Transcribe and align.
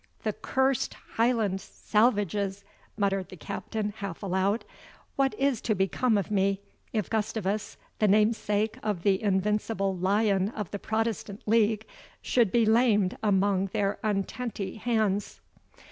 "The 0.23 0.33
cursed 0.33 0.95
Highland 1.13 1.61
salvages!" 1.61 2.63
muttered 2.97 3.29
the 3.29 3.35
Captain, 3.37 3.93
half 3.97 4.23
aloud; 4.23 4.65
"what 5.15 5.35
is 5.37 5.61
to 5.61 5.75
become 5.75 6.17
of 6.17 6.31
me, 6.31 6.59
if 6.91 7.07
Gustavus, 7.07 7.77
the 7.99 8.07
namesake 8.07 8.79
of 8.81 9.03
the 9.03 9.21
invincible 9.21 9.95
Lion 9.95 10.49
of 10.49 10.71
the 10.71 10.79
Protestant 10.79 11.43
League, 11.47 11.85
should 12.19 12.51
be 12.51 12.65
lamed 12.65 13.15
among 13.21 13.67
their 13.67 13.99
untenty 14.03 14.79
hands!" 14.79 15.39